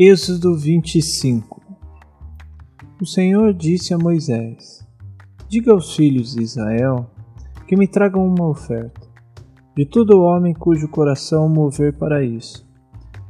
Êxodo 0.00 0.54
25 0.56 1.60
O 3.02 3.04
Senhor 3.04 3.52
disse 3.52 3.92
a 3.92 3.98
Moisés: 3.98 4.86
Diga 5.48 5.72
aos 5.72 5.96
filhos 5.96 6.36
de 6.36 6.42
Israel 6.44 7.10
que 7.66 7.74
me 7.74 7.88
tragam 7.88 8.24
uma 8.24 8.46
oferta, 8.46 9.08
de 9.76 9.84
todo 9.84 10.20
homem 10.20 10.54
cujo 10.54 10.86
coração 10.86 11.48
mover 11.48 11.94
para 11.94 12.22
isso. 12.22 12.64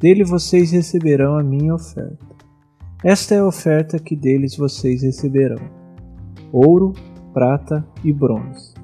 Dele 0.00 0.24
vocês 0.24 0.72
receberão 0.72 1.38
a 1.38 1.42
minha 1.44 1.72
oferta. 1.72 2.26
Esta 3.04 3.36
é 3.36 3.38
a 3.38 3.46
oferta 3.46 4.00
que 4.00 4.16
deles 4.16 4.56
vocês 4.56 5.04
receberão: 5.04 5.62
ouro, 6.50 6.94
prata 7.32 7.86
e 8.02 8.12
bronze, 8.12 8.74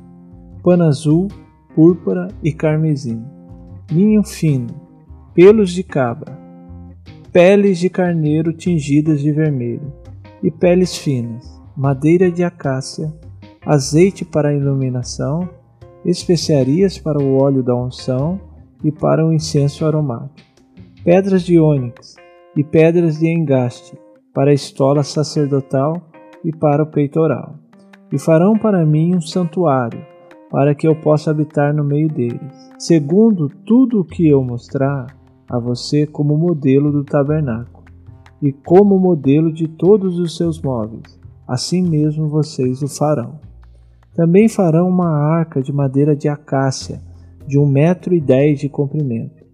pano 0.63 0.85
azul, 0.85 1.27
púrpura 1.75 2.29
e 2.45 2.53
carmesim, 2.53 3.25
linho 3.91 4.23
fino, 4.23 4.69
pelos 5.35 5.73
de 5.73 5.83
cabra 5.83 6.42
peles 7.33 7.79
de 7.79 7.89
carneiro 7.89 8.53
tingidas 8.53 9.23
de 9.23 9.33
vermelho, 9.33 9.91
e 10.43 10.51
peles 10.51 10.97
finas, 10.99 11.49
madeira 11.75 12.31
de 12.31 12.45
acácia, 12.45 13.11
azeite 13.65 14.23
para 14.23 14.51
a 14.51 14.55
iluminação, 14.55 15.49
especiarias 16.05 16.99
para 16.99 17.19
o 17.19 17.41
óleo 17.41 17.63
da 17.63 17.75
unção 17.75 18.39
e 18.85 18.93
para 18.93 19.25
o 19.25 19.33
incenso 19.33 19.87
aromático, 19.87 20.47
pedras 21.05 21.43
de 21.43 21.59
ônix 21.59 22.17
e 22.55 22.63
pedras 22.63 23.19
de 23.19 23.29
engaste 23.29 23.97
para 24.35 24.51
a 24.51 24.55
estola 24.55 25.03
sacerdotal 25.03 26.03
e 26.45 26.53
para 26.55 26.83
o 26.83 26.87
peitoral. 26.87 27.55
E 28.13 28.19
farão 28.19 28.59
para 28.59 28.85
mim 28.85 29.15
um 29.15 29.21
santuário, 29.23 30.05
para 30.51 30.75
que 30.75 30.87
eu 30.87 30.95
possa 30.95 31.31
habitar 31.31 31.73
no 31.73 31.83
meio 31.83 32.09
deles. 32.09 32.71
Segundo 32.79 33.49
tudo 33.65 34.01
o 34.01 34.05
que 34.05 34.29
eu 34.29 34.43
mostrar, 34.43 35.07
a 35.53 35.59
você 35.59 36.07
como 36.07 36.35
modelo 36.35 36.91
do 36.91 37.05
tabernáculo 37.05 37.85
e 38.41 38.51
como 38.51 38.99
modelo 38.99 39.53
de 39.53 39.69
todos 39.69 40.19
os 40.19 40.35
seus 40.35 40.63
móveis. 40.63 41.21
Assim 41.47 41.83
mesmo 41.83 42.27
vocês 42.27 42.83
o 42.83 42.89
farão. 42.89 43.39
Também 44.15 44.49
farão 44.49 44.89
uma 44.89 45.11
arca 45.11 45.61
de 45.61 45.71
madeira 45.71 46.17
de 46.17 46.27
acácia, 46.27 47.03
de 47.47 47.59
um 47.59 47.67
metro 47.67 48.15
e 48.15 48.21
dez 48.21 48.61
de 48.61 48.69
comprimento, 48.71 49.45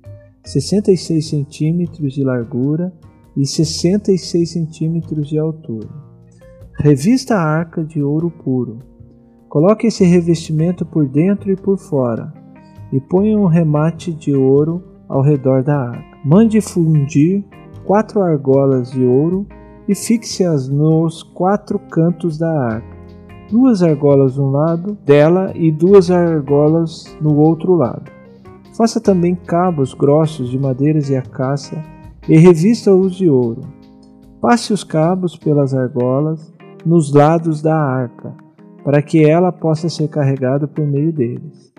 sessenta 0.45 0.93
e 0.93 0.97
seis 0.97 1.29
centímetros 1.29 2.13
de 2.13 2.23
largura 2.23 2.93
e 3.37 3.45
sessenta 3.45 4.13
e 4.13 4.19
seis 4.19 4.53
centímetros 4.53 5.29
de 5.29 5.37
altura. 5.37 5.89
Revista 6.79 7.35
a 7.35 7.43
arca 7.43 7.83
de 7.83 8.01
ouro 8.01 8.31
puro. 8.31 8.79
Coloque 9.49 9.89
esse 9.89 10.05
revestimento 10.05 10.87
por 10.87 11.09
dentro 11.09 11.51
e 11.51 11.57
por 11.57 11.77
fora, 11.77 12.33
e 12.93 13.01
ponha 13.01 13.37
um 13.37 13.47
remate 13.47 14.13
de 14.13 14.33
ouro 14.35 14.97
ao 15.09 15.23
redor 15.23 15.63
da 15.63 15.91
arca. 15.91 16.19
Mande 16.25 16.61
fundir 16.61 17.45
quatro 17.85 18.21
argolas 18.21 18.91
de 18.91 19.05
ouro 19.05 19.47
e 19.89 19.95
fixe-as 19.95 20.69
nos 20.69 21.23
quatro 21.23 21.79
cantos 21.79 22.37
da 22.37 22.51
arca. 22.51 22.99
Duas 23.51 23.83
argolas 23.83 24.37
um 24.37 24.51
lado 24.51 24.99
dela 25.07 25.53
e 25.55 25.73
duas 25.73 26.11
argolas 26.11 27.17
no 27.21 27.35
outro 27.37 27.75
lado. 27.75 28.11
Faça 28.77 29.01
também 29.01 29.35
cabos 29.35 29.95
grossos 29.95 30.51
de 30.51 30.59
madeiras 30.59 31.07
de 31.07 31.17
acácia 31.17 31.83
e 32.29 32.37
revista-os 32.37 33.17
de 33.17 33.29
ouro. 33.29 33.63
Passe 34.41 34.73
os 34.73 34.85
cabos 34.85 35.37
pelas 35.37 35.73
argolas 35.73 36.53
nos 36.85 37.13
lados 37.13 37.63
da 37.63 37.75
arca, 37.75 38.35
para 38.85 39.03
que 39.03 39.25
ela 39.25 39.51
possa 39.51 39.89
ser 39.89 40.09
carregada 40.09 40.69
por 40.69 40.87
meio 40.87 41.13
deles. 41.13 41.73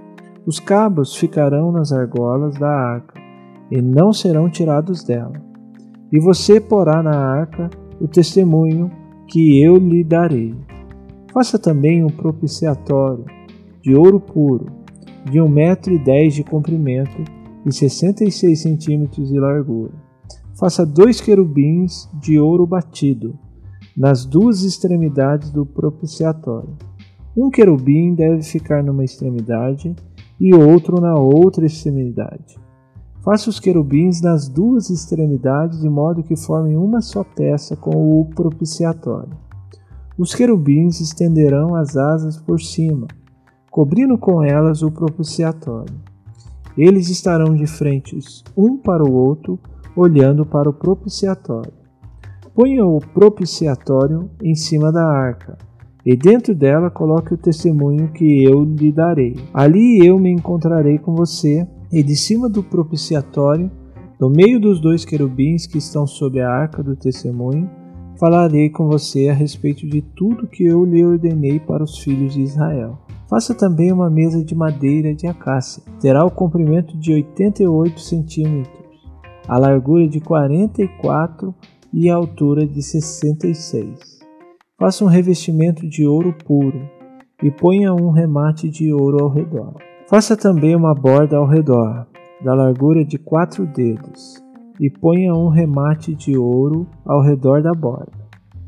Os 0.45 0.59
cabos 0.59 1.15
ficarão 1.15 1.71
nas 1.71 1.93
argolas 1.93 2.55
da 2.55 2.69
arca 2.69 3.18
e 3.71 3.81
não 3.81 4.11
serão 4.11 4.49
tirados 4.49 5.03
dela. 5.03 5.33
E 6.11 6.19
você 6.19 6.59
porá 6.59 7.03
na 7.03 7.15
arca 7.15 7.69
o 7.99 8.07
testemunho 8.07 8.91
que 9.27 9.61
eu 9.61 9.77
lhe 9.77 10.03
darei. 10.03 10.55
Faça 11.31 11.59
também 11.59 12.03
um 12.03 12.09
propiciatório 12.09 13.25
de 13.81 13.95
ouro 13.95 14.19
puro, 14.19 14.65
de 15.29 15.39
um 15.39 15.47
metro 15.47 15.93
e 15.93 15.99
dez 15.99 16.33
de 16.33 16.43
comprimento 16.43 17.23
e 17.65 17.71
sessenta 17.71 18.23
e 18.23 18.31
seis 18.31 18.61
centímetros 18.61 19.29
de 19.29 19.39
largura. 19.39 19.93
Faça 20.57 20.85
dois 20.85 21.21
querubins 21.21 22.09
de 22.19 22.39
ouro 22.39 22.65
batido 22.65 23.37
nas 23.95 24.25
duas 24.25 24.63
extremidades 24.63 25.51
do 25.51 25.65
propiciatório. 25.65 26.75
Um 27.37 27.49
querubim 27.49 28.15
deve 28.15 28.41
ficar 28.41 28.83
numa 28.83 29.03
extremidade 29.03 29.95
e 30.39 30.53
outro 30.55 30.99
na 30.99 31.15
outra 31.15 31.65
extremidade. 31.65 32.57
Faça 33.29 33.47
os 33.47 33.59
querubins 33.59 34.21
nas 34.21 34.49
duas 34.49 34.89
extremidades, 34.89 35.81
de 35.81 35.87
modo 35.87 36.23
que 36.23 36.35
formem 36.35 36.75
uma 36.75 36.99
só 36.99 37.23
peça 37.23 37.75
com 37.75 37.91
o 38.19 38.25
propiciatório. 38.25 39.37
Os 40.17 40.33
querubins 40.33 40.99
estenderão 40.99 41.75
as 41.75 41.95
asas 41.95 42.37
por 42.37 42.59
cima, 42.59 43.05
cobrindo 43.69 44.17
com 44.17 44.43
elas 44.43 44.81
o 44.81 44.89
propiciatório. 44.89 45.93
Eles 46.75 47.07
estarão 47.07 47.53
de 47.53 47.67
frente 47.67 48.17
um 48.57 48.75
para 48.75 49.03
o 49.03 49.13
outro, 49.13 49.59
olhando 49.95 50.43
para 50.43 50.67
o 50.67 50.73
propiciatório. 50.73 51.71
Ponha 52.55 52.83
o 52.83 52.97
propiciatório 52.97 54.27
em 54.41 54.55
cima 54.55 54.91
da 54.91 55.05
arca, 55.05 55.55
e 56.03 56.17
dentro 56.17 56.55
dela 56.55 56.89
coloque 56.89 57.35
o 57.35 57.37
testemunho 57.37 58.07
que 58.11 58.43
eu 58.43 58.63
lhe 58.63 58.91
darei. 58.91 59.35
Ali 59.53 60.03
eu 60.03 60.17
me 60.17 60.31
encontrarei 60.31 60.97
com 60.97 61.13
você 61.13 61.67
e 61.91 62.03
de 62.03 62.15
cima 62.15 62.47
do 62.47 62.63
propiciatório, 62.63 63.71
no 64.19 64.29
meio 64.29 64.59
dos 64.59 64.79
dois 64.79 65.05
querubins 65.05 65.65
que 65.65 65.77
estão 65.77 66.05
sob 66.05 66.39
a 66.39 66.49
arca 66.49 66.83
do 66.83 66.95
testemunho, 66.95 67.69
falarei 68.19 68.69
com 68.69 68.87
você 68.87 69.29
a 69.29 69.33
respeito 69.33 69.87
de 69.87 70.01
tudo 70.01 70.47
que 70.47 70.65
eu 70.65 70.83
lhe 70.83 71.05
ordenei 71.05 71.59
para 71.59 71.83
os 71.83 71.97
filhos 71.99 72.33
de 72.33 72.41
Israel. 72.41 72.99
Faça 73.29 73.55
também 73.55 73.91
uma 73.91 74.09
mesa 74.09 74.43
de 74.43 74.53
madeira 74.53 75.15
de 75.15 75.25
acácia. 75.25 75.83
Terá 76.01 76.25
o 76.25 76.31
comprimento 76.31 76.97
de 76.97 77.13
88 77.13 77.99
centímetros, 77.99 78.97
a 79.47 79.57
largura 79.57 80.07
de 80.07 80.19
44 80.19 81.55
e 81.93 82.09
a 82.09 82.15
altura 82.15 82.67
de 82.67 82.81
66. 82.81 84.19
Faça 84.77 85.05
um 85.05 85.07
revestimento 85.07 85.87
de 85.87 86.05
ouro 86.05 86.35
puro 86.45 86.81
e 87.41 87.49
ponha 87.49 87.93
um 87.93 88.09
remate 88.11 88.69
de 88.69 88.91
ouro 88.91 89.23
ao 89.23 89.29
redor. 89.29 89.88
Faça 90.09 90.35
também 90.35 90.75
uma 90.75 90.95
borda 90.95 91.37
ao 91.37 91.45
redor, 91.45 92.07
da 92.43 92.55
largura 92.55 93.05
de 93.05 93.19
quatro 93.19 93.67
dedos, 93.67 94.43
e 94.79 94.89
ponha 94.89 95.35
um 95.35 95.49
remate 95.49 96.15
de 96.15 96.35
ouro 96.35 96.87
ao 97.05 97.21
redor 97.21 97.61
da 97.61 97.71
borda. 97.73 98.11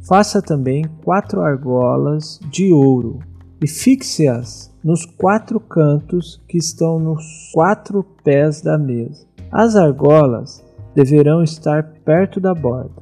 Faça 0.07 0.39
também 0.39 0.85
quatro 1.03 1.41
argolas 1.41 2.39
de 2.51 2.71
ouro 2.71 3.17
e 3.59 3.67
fixe-as 3.67 4.71
nos 4.83 5.03
quatro 5.03 5.59
cantos 5.59 6.39
que 6.47 6.59
estão 6.59 6.99
nos 6.99 7.23
quatro 7.55 8.03
pés 8.23 8.61
da 8.61 8.77
mesa. 8.77 9.25
As 9.51 9.75
argolas 9.75 10.63
deverão 10.93 11.41
estar 11.41 11.95
perto 12.05 12.39
da 12.39 12.53
borda, 12.53 13.01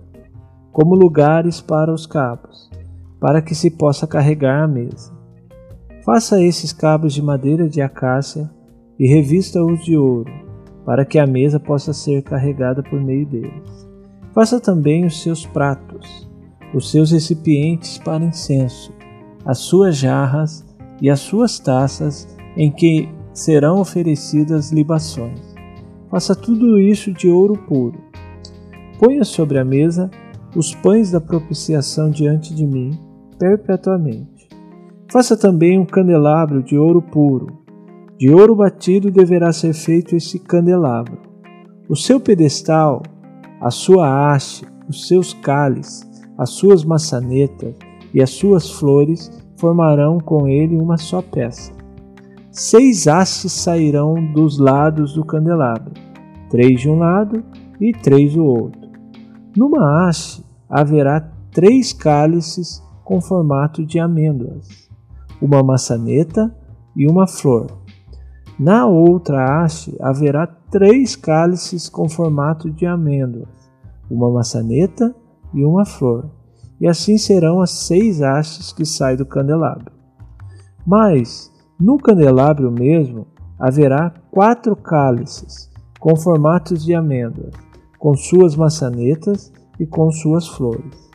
como 0.72 0.96
lugares 0.96 1.60
para 1.60 1.94
os 1.94 2.06
cabos, 2.06 2.70
para 3.20 3.42
que 3.42 3.54
se 3.54 3.70
possa 3.70 4.08
carregar 4.08 4.64
a 4.64 4.68
mesa. 4.68 5.19
Faça 6.12 6.42
esses 6.42 6.74
cabos 6.74 7.14
de 7.14 7.22
madeira 7.22 7.70
de 7.70 7.84
acácia 7.84 8.50
e 8.98 9.08
revista-os 9.08 9.86
de 9.86 9.96
ouro, 9.96 10.34
para 10.84 11.06
que 11.06 11.20
a 11.20 11.28
mesa 11.28 11.60
possa 11.60 11.94
ser 11.94 12.24
carregada 12.24 12.82
por 12.82 13.00
meio 13.00 13.28
deles. 13.28 13.88
Faça 14.34 14.60
também 14.60 15.06
os 15.06 15.22
seus 15.22 15.46
pratos, 15.46 16.28
os 16.74 16.90
seus 16.90 17.12
recipientes 17.12 18.00
para 18.00 18.26
incenso, 18.26 18.92
as 19.46 19.60
suas 19.60 19.98
jarras 19.98 20.66
e 21.00 21.12
as 21.12 21.20
suas 21.20 21.60
taças 21.60 22.28
em 22.58 22.72
que 22.72 23.08
serão 23.32 23.80
oferecidas 23.80 24.72
libações. 24.72 25.40
Faça 26.10 26.36
tudo 26.36 26.80
isso 26.80 27.14
de 27.14 27.30
ouro 27.30 27.54
puro. 27.68 28.00
Ponha 28.98 29.24
sobre 29.24 29.60
a 29.60 29.64
mesa 29.64 30.10
os 30.56 30.74
pães 30.74 31.12
da 31.12 31.22
propiciação 31.22 32.10
diante 32.10 32.56
de 32.56 32.66
mim 32.66 32.98
perpetuamente. 33.38 34.39
Faça 35.12 35.36
também 35.36 35.80
um 35.80 35.86
candelabro 35.86 36.62
de 36.62 36.78
ouro 36.78 37.02
puro. 37.02 37.48
De 38.16 38.32
ouro 38.32 38.56
batido 38.56 39.10
deverá 39.10 39.52
ser 39.52 39.74
feito 39.74 40.16
esse 40.16 40.38
candelabro. 40.38 41.18
O 41.90 41.96
seu 41.96 42.20
pedestal, 42.20 43.02
a 43.60 43.72
sua 43.72 44.32
haste, 44.32 44.68
os 44.88 45.08
seus 45.08 45.34
cálices, 45.34 46.08
as 46.38 46.52
suas 46.52 46.86
maçanetas 46.86 47.74
e 48.14 48.22
as 48.22 48.30
suas 48.30 48.70
flores 48.70 49.32
formarão 49.58 50.20
com 50.20 50.48
ele 50.48 50.78
uma 50.78 50.98
só 50.98 51.24
peça. 51.24 51.74
Seis 52.52 53.08
hastes 53.08 53.52
sairão 53.52 54.14
dos 54.32 54.60
lados 54.60 55.16
do 55.16 55.26
candelabro, 55.26 55.94
três 56.52 56.82
de 56.82 56.88
um 56.88 57.00
lado 57.00 57.44
e 57.82 57.94
três 57.94 58.36
do 58.36 58.46
outro. 58.46 58.88
Numa 59.58 60.08
haste 60.08 60.46
haverá 60.70 61.20
três 61.52 61.92
cálices 61.94 62.80
com 63.04 63.20
formato 63.20 63.84
de 63.84 63.98
amêndoas 63.98 64.89
uma 65.42 65.64
maçaneta 65.64 66.56
e 66.96 67.08
uma 67.08 67.28
flor. 67.28 67.68
Na 68.60 68.86
outra 68.86 69.64
haste 69.64 69.96
haverá 70.02 70.46
três 70.46 71.16
cálices 71.16 71.88
com 71.88 72.10
formato 72.10 72.70
de 72.70 72.86
amêndoas, 72.86 73.48
uma 74.12 74.30
maçaneta 74.30 75.16
e 75.54 75.64
uma 75.64 75.86
flor, 75.86 76.30
e 76.80 76.88
assim 76.88 77.18
serão 77.18 77.62
as 77.62 77.72
seis 77.72 78.22
hastes 78.22 78.74
que 78.74 78.86
saem 78.86 79.18
do 79.18 79.26
candelabro. 79.26 79.92
Mas, 80.86 81.52
no 81.80 81.98
candelabro 81.98 82.72
mesmo, 82.72 83.28
haverá 83.58 84.14
quatro 84.32 84.76
cálices, 84.76 85.70
com 86.00 86.16
formatos 86.16 86.84
de 86.84 86.94
amêndoas, 86.94 87.54
com 87.98 88.16
suas 88.16 88.56
maçanetas 88.56 89.52
e 89.80 89.86
com 89.86 90.12
suas 90.12 90.48
flores. 90.48 91.10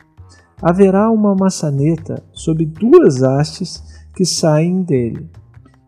Haverá 0.61 1.09
uma 1.11 1.35
maçaneta 1.35 2.23
sob 2.31 2.65
duas 2.65 3.21
hastes 3.21 3.94
que 4.15 4.25
saem 4.25 4.81
dele, 4.81 5.29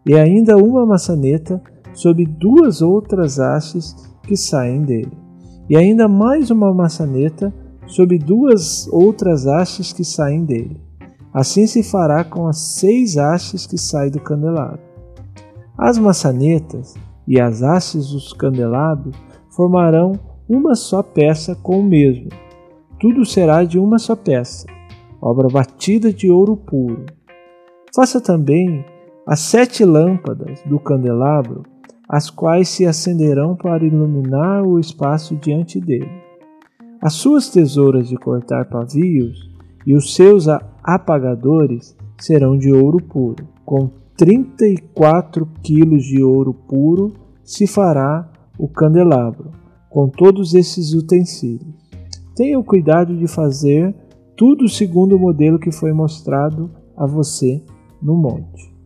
e 0.06 0.16
ainda 0.16 0.58
uma 0.58 0.86
maçaneta 0.86 1.62
sob 1.94 2.26
duas 2.26 2.82
outras 2.82 3.40
hastes 3.40 3.96
que 4.24 4.36
saem 4.36 4.82
dele, 4.84 5.18
e 5.70 5.76
ainda 5.76 6.08
mais 6.08 6.52
uma 6.52 6.74
maçaneta 6.74 7.54
sob 7.86 8.18
duas 8.18 8.88
outras 8.90 9.48
hastes 9.48 9.94
que 9.94 10.04
saem 10.04 10.44
dele. 10.44 10.80
Assim 11.34 11.68
se 11.68 11.84
fará 11.84 12.24
com 12.24 12.48
as 12.48 12.58
seis 12.58 13.16
hastes 13.18 13.66
que 13.66 13.78
saem 13.78 14.12
do 14.12 14.20
candelabro. 14.20 14.80
As 15.78 15.98
maçanetas 15.98 16.96
e 17.28 17.40
as 17.40 17.62
hastes 17.62 18.10
dos 18.10 18.34
candelabros 18.34 19.16
formarão 19.50 20.14
uma 20.50 20.76
só 20.76 21.04
peça 21.04 21.56
com 21.56 21.80
o 21.80 21.84
mesmo. 21.84 22.30
Tudo 23.00 23.26
será 23.26 23.64
de 23.64 23.78
uma 23.78 24.00
só 24.00 24.16
peça, 24.16 24.66
obra 25.22 25.48
batida 25.48 26.12
de 26.12 26.32
ouro 26.32 26.58
puro. 26.58 27.06
Faça 27.96 28.22
também 28.22 28.86
as 29.26 29.40
sete 29.40 29.84
lâmpadas 29.84 30.62
do 30.66 30.80
candelabro, 30.80 31.64
as 32.08 32.30
quais 32.30 32.70
se 32.70 32.86
acenderão 32.86 33.56
para 33.56 33.86
iluminar 33.86 34.64
o 34.64 34.80
espaço 34.80 35.36
diante 35.36 35.80
dele. 35.80 36.10
As 37.02 37.14
suas 37.14 37.50
tesouras 37.50 38.08
de 38.08 38.16
cortar 38.16 38.66
pavios 38.70 39.50
e 39.86 39.94
os 39.94 40.16
seus 40.16 40.48
apagadores 40.84 41.96
serão 42.20 42.58
de 42.58 42.72
ouro 42.72 42.98
puro. 43.04 43.48
Com 43.66 43.90
34 44.16 45.48
quilos 45.62 46.04
de 46.04 46.24
ouro 46.24 46.54
puro 46.54 47.14
se 47.44 47.68
fará 47.68 48.30
o 48.58 48.68
candelabro, 48.68 49.52
com 49.90 50.10
todos 50.10 50.54
esses 50.54 50.94
utensílios. 50.94 51.76
Tenha 52.36 52.58
o 52.58 52.64
cuidado 52.64 53.16
de 53.16 53.28
fazer 53.28 53.94
tudo 54.36 54.68
segundo 54.68 55.16
o 55.16 55.20
modelo 55.20 55.60
que 55.60 55.72
foi 55.72 55.92
mostrado 55.92 56.70
a 56.96 57.06
você 57.06 57.64
no 58.02 58.14
monte. 58.14 58.77